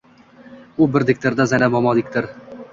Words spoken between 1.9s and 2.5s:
dikgor.